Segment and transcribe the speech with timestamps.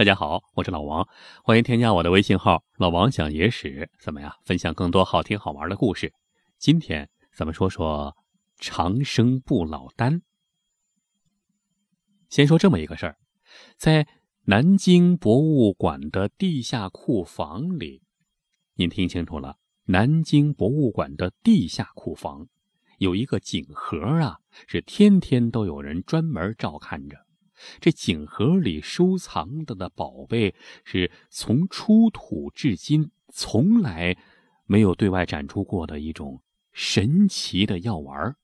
[0.00, 1.06] 大家好，我是老王，
[1.44, 4.32] 欢迎添加我的微信号“老王讲野史”，怎么样？
[4.46, 6.10] 分享更多好听好玩的故事。
[6.56, 8.16] 今天咱们说说
[8.56, 10.22] 长生不老丹。
[12.30, 13.18] 先说这么一个事儿，
[13.76, 14.08] 在
[14.44, 18.00] 南京博物馆的地下库房里，
[18.76, 22.48] 您听清楚了，南京博物馆的地下库房
[22.96, 27.18] 有一个锦盒啊，是天天都有人专门照看着。
[27.80, 34.16] 这锦盒里收藏的的宝贝，是从出土至今从来
[34.66, 36.42] 没有对外展出过的一种
[36.72, 38.36] 神奇的药丸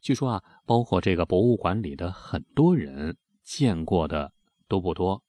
[0.00, 4.32] 据说啊，包括这个博物馆里的很多人见过的
[4.68, 5.22] 都不多。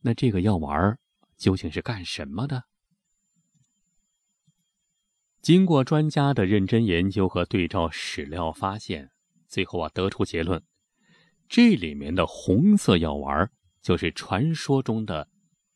[0.00, 0.98] 那这个药丸
[1.36, 2.64] 究竟是干什么的？
[5.42, 9.10] 经过专家的认真研究和对照史料发现，
[9.46, 10.62] 最后啊得出结论。
[11.48, 13.50] 这里面的红色药丸
[13.80, 15.28] 就是传说中的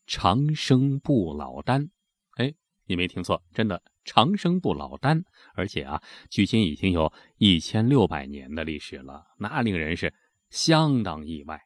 [0.05, 1.89] 长生不老丹。
[2.37, 2.53] 哎，
[2.85, 5.23] 你没听错，真的长生不老丹，
[5.53, 10.13] 而且啊，距今已经有一千六百年的历史了，那令人是
[10.49, 11.61] 相当意外。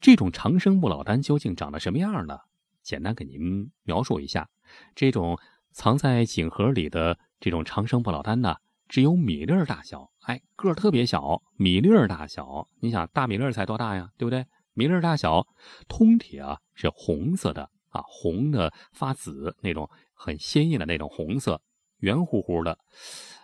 [0.00, 2.38] 这种长生不老丹究竟长得什么样呢？
[2.82, 4.48] 简单给您描述一下，
[4.94, 5.38] 这种
[5.70, 8.56] 藏在锦盒里的这种长生不老丹呢？
[8.90, 12.66] 只有米粒儿大小，哎，个儿特别小，米粒儿大小。
[12.80, 14.44] 你想，大米粒儿才多大呀，对不对？
[14.74, 15.46] 米粒儿大小，
[15.88, 21.62] 通体啊是红色的啊，红的发紫那种，很鲜艳的那种红色，
[21.98, 22.76] 圆乎乎的。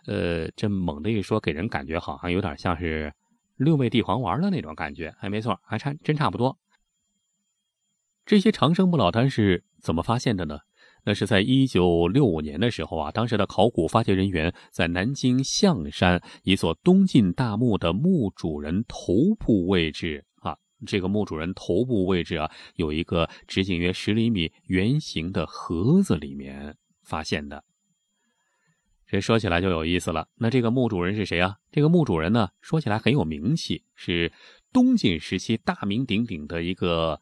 [0.06, 3.14] 呃，这猛的一说，给人感觉好像有点像是
[3.54, 5.14] 六味地黄丸的那种感觉。
[5.20, 6.58] 哎，没错，还差真差不多。
[8.24, 10.58] 这些长生不老丹是怎么发现的呢？
[11.08, 27.62] 那是在一九六五年的时候啊，当时的考古发掘人员在南京象山一座东晋大墓的墓主人头部位置啊，这个墓主人头部位置啊，有一个直径约十厘米圆形的盒子里面发现的。
[29.06, 31.58] 这说起来就有意思了，那这个墓主人是谁啊？
[31.70, 34.32] 这个墓主人呢，说起来很有名气，是
[34.72, 37.20] 东晋时期大名鼎鼎的一个。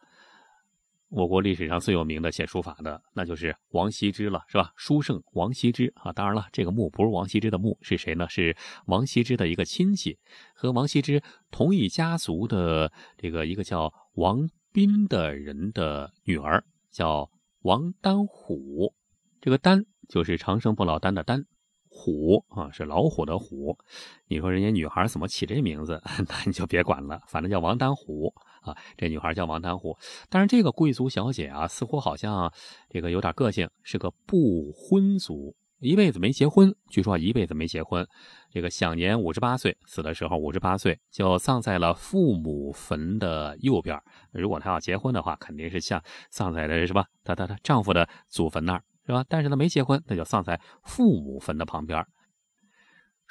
[1.16, 4.72] 我国历史上最有名的写书法的，那就是王羲之了，是吧？
[4.74, 8.28] 书圣王羲之啊，当然了，这个墓不是王羲之的墓，是谁呢？
[8.28, 10.18] 是王羲之的一个亲戚，
[10.56, 17.30] 和王羲之同一家族的这个一个叫王斌的人的女儿，叫
[17.62, 18.92] 王丹虎。
[19.40, 21.44] 这个丹就是长生不老丹的丹，
[21.88, 23.78] 虎啊是老虎的虎。
[24.26, 26.02] 你说人家女孩怎么起这名字？
[26.26, 28.34] 那你就别管了，反正叫王丹虎。
[28.64, 29.96] 啊，这女孩叫王丹虎，
[30.28, 32.52] 但是这个贵族小姐啊，似乎好像
[32.88, 36.74] 这个有点个性，是个不婚族，一辈子没结婚。
[36.88, 38.06] 据说一辈子没结婚，
[38.50, 44.00] 这个享年五十八岁，死的时候五十八岁，就葬在了父母坟的右边。
[44.32, 47.06] 如果她要结婚的话，肯定是像葬在的是吧？
[47.22, 49.24] 她她她丈夫的祖坟那儿是吧？
[49.28, 52.04] 但是她没结婚，那就葬在父母坟的旁边。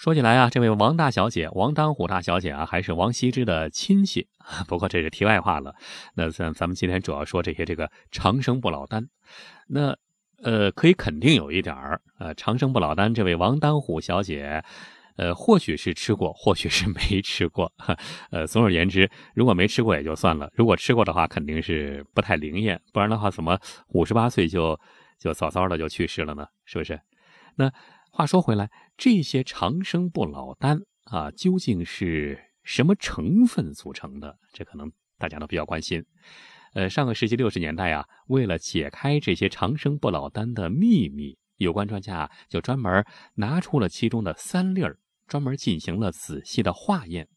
[0.04, 4.28] 说起来啊，这位王大小姐，王丹虎大小姐啊，还是王羲之的亲戚。
[4.68, 5.74] 不过这是题外话了。
[6.14, 9.08] 那咱咱们今天主要说这些这个长生不老丹。
[9.70, 9.96] 那
[10.44, 14.62] 呃，可以肯定有一点儿，呃，长生不老丹，这位王丹虎小姐，
[15.16, 17.72] 呃，或许是吃过，或许是没吃过。
[18.30, 22.78] 呃，总而言之，如果没吃过也就算了，如果吃过的话，肯定是不太灵验。
[22.92, 23.58] 不然的话，怎么
[23.94, 24.78] 五十八岁就
[25.18, 26.46] 就早早的就去世了呢？
[26.66, 27.00] 是不是？
[27.56, 27.72] 那。
[28.16, 34.38] 话说回来，这些长生不老丹啊，究竟是什么成分组成的？
[34.52, 36.06] 这可能大家都比较关心。
[36.76, 43.04] 呃，上个世纪六十年代啊，为了解开这些长生不老丹的秘密，有关专家就专门
[43.34, 47.28] 拿出了其中的三粒儿，专门进行了仔细的化验。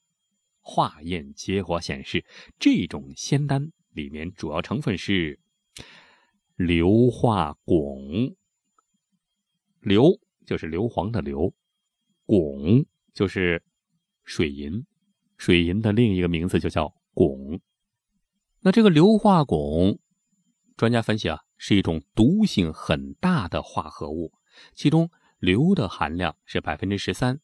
[0.60, 2.22] 化验结果显示，
[2.58, 5.41] 这种仙丹里面主要成分是
[6.56, 8.34] 硫化汞。
[9.81, 10.20] 硫。
[10.46, 11.52] 就是硫磺的硫，
[12.26, 13.62] 汞就是
[14.24, 14.86] 水银，
[15.36, 17.60] 水银的另一个名字就叫汞。
[18.60, 19.98] 那这个硫化汞，
[20.76, 24.32] 专家分析啊，是一种毒性很大的化合物，
[24.72, 25.10] 其中
[25.40, 27.40] 硫的含量是百分之十三，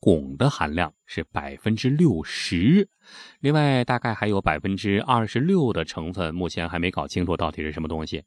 [0.00, 2.88] 汞的含量是百分之六十，
[3.40, 8.24] 另外大概还有百分之二十六的成分，目前还没搞清楚到底是什么东西。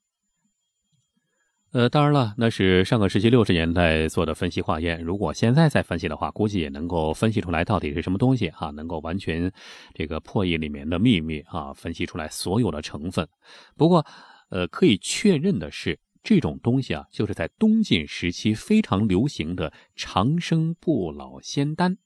[1.73, 5.03] 呃，当然了，那是上个世纪六十年代做的分析化验。
[5.03, 9.51] 如果现在再分析的话，估计也能够分析出来到底是什么东西哈，能够完全
[9.93, 13.27] 这个破译里面的秘密啊，分析出来所有的成分。
[13.75, 14.05] 不过，
[14.49, 21.97] 呃，可以确认的是，这种东西啊，就是在东晋时期非常流行的长生不老仙丹。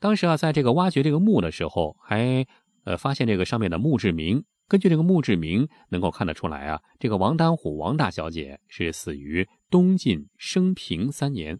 [0.00, 2.46] 当时啊，在这个挖掘这个墓的时候，还
[2.84, 4.42] 呃，发现这个上面的墓志铭。
[4.70, 11.58] 根据这个墓志铭，能够看得出来啊，这个王丹虎王大小姐是死于东晋升平三年。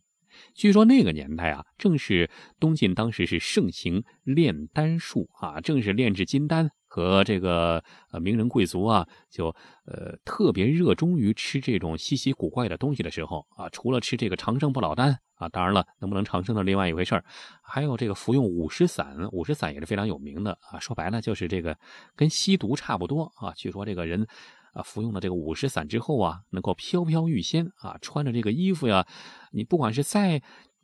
[0.54, 2.30] 据说那个年代啊，正是
[2.60, 6.70] 东晋当时是盛行炼丹术啊，正是炼制金丹。
[6.92, 9.54] 和这个呃名人贵族啊，就
[9.84, 17.24] 呃特别热衷于吃这种稀奇古怪的东西的时候啊，除了吃这个长生不老丹啊，当然了，能不能长生的另外一回事儿，
[17.62, 20.80] 还有这个服用五石散，五石散也是非常有名的啊。
[20.80, 21.78] 说白了就是这个
[22.16, 23.52] 跟吸毒差不多啊。
[23.54, 24.26] 据说这个人
[24.72, 29.06] 啊服用了这个五石散之后啊，能够飘飘欲仙啊，穿着这个衣服呀，
[29.52, 30.42] 你不管是再。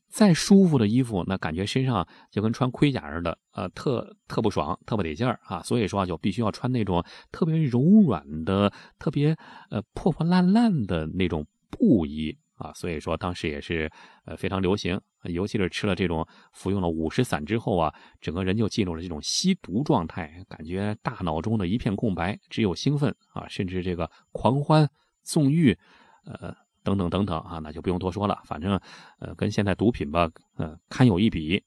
[0.08, 5.62] 再舒服的衣服，那感觉身上就跟穿盔甲似的，呃，特特不爽，特不得劲儿啊。
[5.62, 9.36] 所以说，就必须要穿那种特别柔软的、特别
[9.70, 12.72] 呃破破烂烂的那种布衣啊。
[12.72, 13.90] 所以说当时也是
[14.24, 24.88] 呃非常流行，尤其是吃了这种服用了五石散之后啊，整个人就进入了这种吸毒状态，感觉大脑中的一片空白，只有兴奋啊，甚至这个狂欢
[25.22, 25.76] 纵欲，
[26.24, 26.56] 呃。
[26.86, 28.38] 等等等等啊，那就不用多说了。
[28.44, 28.80] 反正，
[29.18, 31.60] 呃，跟现在毒品吧，呃，堪有一比。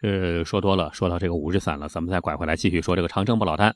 [0.00, 3.74] 呃，说多了，说到这个五石散了，咱们再拐回来继续说这个长生不老丹。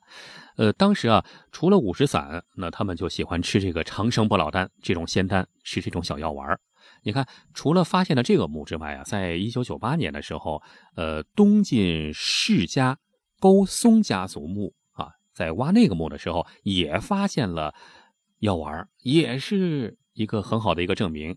[0.56, 6.56] 呃，当时啊，除了五石散，那他们就喜欢吃这个长生不老丹这种仙丹，吃这种小药丸。
[7.02, 10.62] 你看，除了发现了这个墓之外啊，在一九九八年的时候，
[10.94, 12.96] 呃，东晋世家
[13.40, 17.74] 高松家族墓啊，在挖那个墓的时候，也发现了。
[18.38, 21.37] 药丸也是一个很好的一个证明。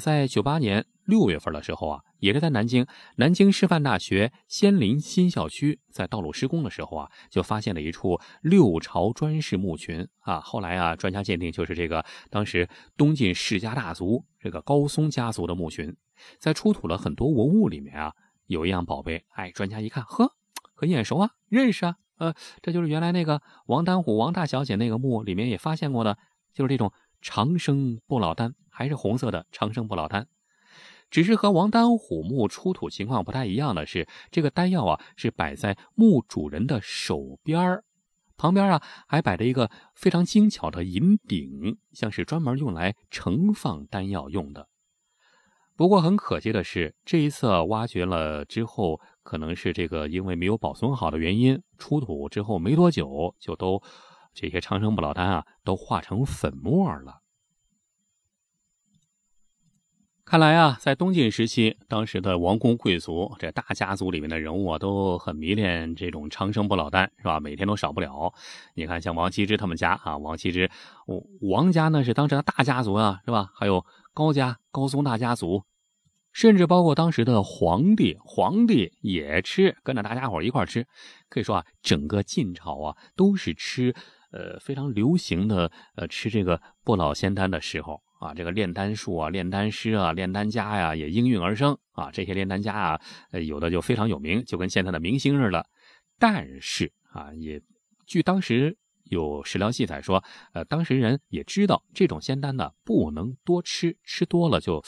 [0.00, 2.86] 在九八年六月份的时候啊，也是在南京
[3.16, 10.40] 南京师范大学仙林新校区，在道路施工的时候啊，就发现了一处六朝砖室墓群啊。
[10.40, 15.96] 后来啊，专家鉴定就是这个当时东晋世家大族这个高松家族的墓群。
[16.38, 18.12] 在出土了很多文物里面啊，
[18.46, 20.32] 有一样宝贝，哎，专家一看，呵，
[20.74, 21.96] 很眼熟啊，认识啊。
[22.18, 22.32] 呃，
[22.62, 26.16] 这就是原来那个王丹虎王大小姐那个墓里面也发现过的，
[26.54, 26.90] 就是这种
[27.20, 30.26] 长生不老丹，还是红色的长生不老丹。
[31.10, 37.84] 只是和王丹虎墓出土情况不太一样的是，这个丹药啊是摆在墓主人的手边儿，
[38.36, 44.68] 旁边啊还摆着一个非常精巧的银鼎，像是专门用来盛放丹药用的。
[45.76, 49.00] 不过很可惜的是，这一次挖掘了之后。
[49.26, 53.82] 可能是这个因为没有保存好的原因，出土之后没多久就都
[54.32, 57.22] 这些长生不老丹啊都化成粉末了。
[60.24, 67.40] 看来啊，在东晋时期，当时的王公贵族这大家族里面的人物啊都很迷恋这种长生不老丹，是吧？
[67.40, 68.32] 每天都少不了。
[68.74, 70.70] 你看，像王羲之他们家啊，王羲之
[71.40, 73.50] 王家呢是当时的大家族啊，是吧？
[73.54, 73.84] 还有
[74.14, 75.64] 高家高宗大家族。
[76.36, 80.86] 甚至包括当时的皇帝，皇帝也吃，跟着大家伙一块吃。
[81.30, 83.94] 可以说啊，整个晋朝啊，都是吃，
[84.32, 88.34] 呃，非常流行的，呃，吃这个不老仙丹的时候啊。
[88.34, 92.10] 这个炼丹术啊，炼丹师啊，炼丹家呀，也应运而生啊。
[92.10, 93.00] 这些炼丹家啊，
[93.30, 95.66] 有的就非常有名，就跟现在的明星似的。
[96.18, 97.62] 但是啊，也
[98.06, 100.22] 据当时有史料记载说，
[100.52, 104.84] 呃，当时人也知道这种仙丹呢，不能多吃，吃多了就。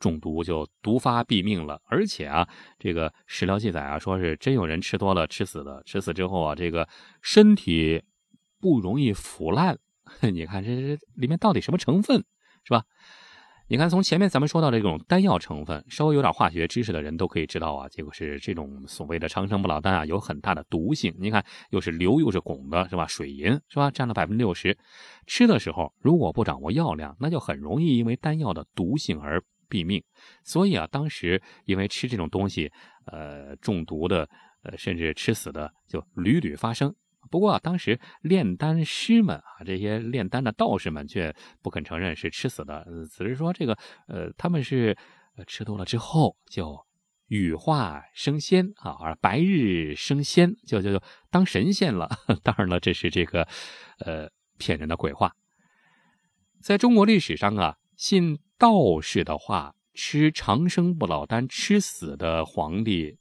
[0.00, 2.48] 中毒就毒发毙命了，而且啊，
[2.78, 6.88] 这个史料记载啊，说是真有人吃多了吃死的，吃死之后啊，这个
[7.20, 8.02] 身体
[8.58, 9.78] 不容易腐烂。
[10.32, 12.24] 你看这这里面到底什么成分，
[12.64, 12.82] 是吧？
[13.68, 21.14] 你看从前面咱们说到这种丹药成分，稍微有点化学知识的人都可以知道啊，结果是这种所谓的长生不老丹啊，有很大的毒性。
[21.20, 23.06] 你看又是硫又是汞的，是吧？
[23.06, 23.90] 水银是吧？
[23.90, 24.76] 占了百分之六十。
[25.26, 29.40] 吃的时候如果不掌握药量，那就很容易因为丹药的毒性而。
[29.70, 30.02] 毙命，
[30.44, 32.70] 所以啊，当时因为吃这种东西，
[33.06, 34.28] 呃，中毒的，
[34.64, 36.94] 呃，甚至吃死的就屡屡发生。
[37.30, 42.84] 不过啊，当时炼丹师们啊，这些炼丹的道士们却不肯承认是吃死的，
[43.16, 44.96] 只是说这个，呃，他们是
[45.46, 46.84] 吃多了之后就
[47.28, 52.10] 羽化升仙啊，而白日升仙，就就就当神仙了。
[52.42, 53.46] 当然了，这是这个，
[54.00, 55.36] 呃，骗人的鬼话。
[56.60, 58.40] 在中国历史上啊，信。
[58.60, 63.16] 道士的话，吃长生不老丹吃死的皇帝，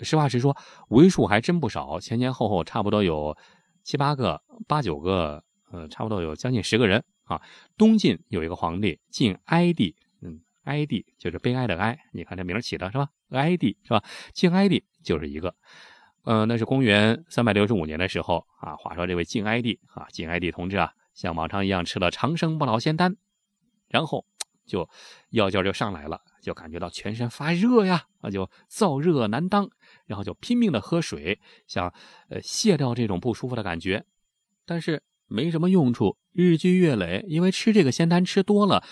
[0.00, 0.54] 实话实说，
[0.90, 3.34] 为数还真不少，前前后后差不多有
[3.82, 7.40] 七八个、八九个，呃，差不多有将近十个人啊。
[7.78, 13.08] 东晋有一个皇帝晋哀帝，嗯，哀帝就是悲哀的哀，你看这名起的是吧？
[13.30, 14.04] 哀帝是吧？
[14.34, 15.54] 晋哀帝就是一个，
[16.24, 18.76] 呃，那是公元三百六十五年的时候啊。
[18.76, 23.16] 话说这位晋哀帝啊，晋哀帝同志啊，像往常一样吃了长生不老仙丹，
[23.88, 24.26] 然后。
[24.68, 24.88] 就
[25.30, 29.68] 药劲就上来了，就感觉到全身发热呀，啊，就燥热难当，
[30.06, 31.92] 然后就拼命的喝水，想
[32.28, 34.04] 呃卸掉这种不舒服的感觉，
[34.64, 36.16] 但是没什么用处。
[36.32, 38.84] 日积月累，因为吃这个仙丹吃多了，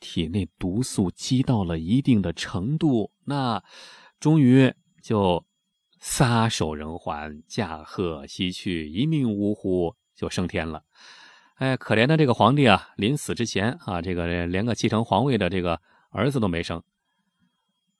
[0.00, 3.62] 体内毒素积到了一定的程度，那
[4.18, 5.46] 终于就
[5.98, 10.82] 撒手人寰，驾鹤西去，一命呜呼，就升天了。
[11.60, 16.82] 哎，可怜的这个皇帝啊，临死之前啊，这个连个继承皇位的这个儿子都没生。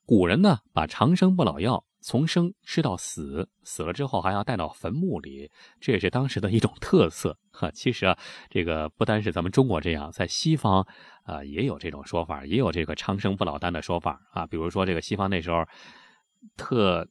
[0.07, 7.71] 古人呢，把长生不老药从生吃到死，死了之后还要带到坟墓里，这也是当时的一种特色哈。
[7.71, 8.17] 其实啊，
[8.49, 10.87] 这个不单是咱们中国这样，在西方
[11.25, 14.47] 啊也有这种说法，也有这个长生不老丹的说法啊。
[14.47, 15.67] 比如说这个西方那时候
[16.57, 17.07] 特。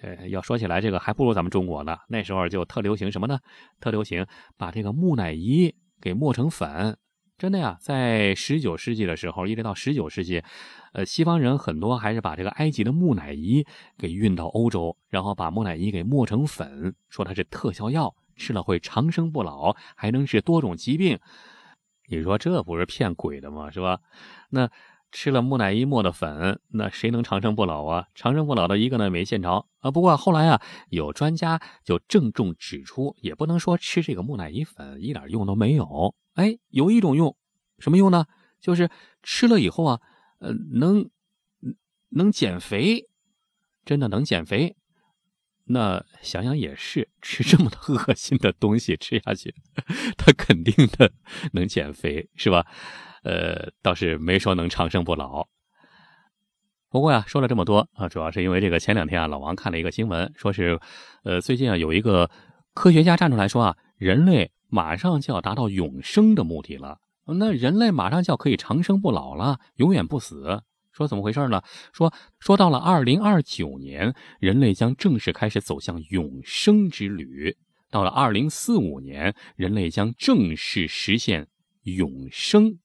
[0.00, 1.96] 呃，要说起来，这个还不如咱们中国呢。
[2.08, 3.40] 那时候就特流行什么呢？
[3.80, 4.26] 特流行
[4.56, 6.96] 把这个木乃伊给磨成粉。
[7.36, 10.42] 真的呀，在十九世纪的时候，一直到十九世纪，
[10.92, 13.64] 呃，西方人很多还是把这个埃及的木乃伊
[13.96, 21.18] 给运到欧洲，然后把木乃伊给磨成粉，说它是特效药，吃了会长生不老，还能治多种疾病。
[22.08, 23.70] 你说这不是骗鬼的吗？
[23.70, 24.00] 是吧？
[24.50, 24.70] 那。
[25.10, 28.06] 吃了木乃伊磨的粉，那谁能长生不老啊？
[28.14, 29.90] 长生不老的一个呢没见着啊。
[29.90, 36.14] 不过后来啊，有专家就郑重指出，也不能说吃这个木乃伊粉一点用都没有。
[36.34, 37.36] 哎，有一种用，
[37.78, 38.26] 什么用呢？
[38.60, 38.90] 就是
[39.22, 40.00] 吃了以后啊，
[40.40, 41.08] 呃，能
[42.10, 43.08] 能减肥，
[43.84, 44.76] 真的能减肥。
[45.68, 49.54] 那想想也是，吃这么多恶心的东西吃下去，
[50.16, 51.12] 他肯定的
[51.52, 52.66] 能减肥，是吧？
[53.22, 55.46] 呃，倒是没说能长生不老。
[56.88, 60.80] 不过呀，说了这么多啊，主要是因为这个前两天啊，老王看了一个新闻，说是，
[61.24, 62.30] 呃，最近啊有一个
[62.72, 70.62] 科学家站出来说啊，人类马上就要达到永生的目的了，那人类马上就要可以长生不老了，永远不死。
[70.98, 71.62] 说怎么回事呢？
[71.92, 77.54] 说说到了二零二九年，人类将正式开始走向永生之旅；
[77.88, 81.46] 到了二零四五年，人类将正式实现
[81.84, 82.80] 永生。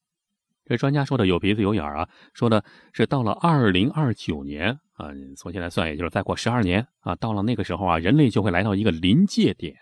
[0.65, 9.75] 这专家说的有鼻子有眼啊，说的是到了二零二九年啊，从现在算，也就是再过十二年啊，到了那个时候啊，人类就会来到一个临界点，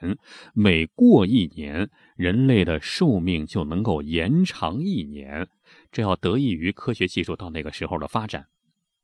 [0.55, 5.47] 每过一年，人类的寿命就能够延长一年，
[5.91, 8.47] 这要得益于科学技术到那个时候的发展。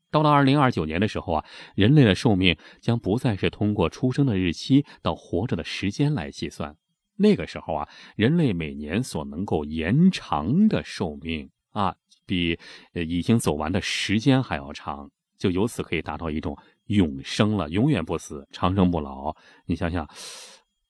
[0.10, 6.75] 到了二零二九年的时候啊，人类的寿命将不再是通过出生的日期到活着的时间来计算，
[7.17, 11.50] 那个时候啊，人类每年所能够延长的寿命。
[11.72, 12.58] 啊，比
[12.94, 19.36] 已经走完的时间还要长，就由此可以达到一种永生了，永远不死，长生不老。
[19.65, 20.10] 你想想，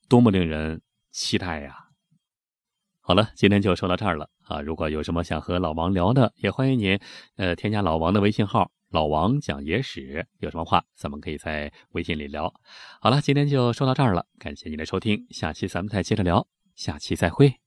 [0.08, 1.87] 多么令人期待呀！
[3.07, 4.59] 好了，今天就说到这儿了啊。
[4.59, 6.99] 如果有什么想和老王聊的，也欢迎您
[7.37, 12.53] 呃添加老王的微信号“老王讲野史”，有什么话咱们可以在微信里聊。
[12.99, 16.45] 好了，今天就说到这儿了，感谢您的收听，下期咱们再接着聊，
[16.75, 17.66] 下期再会。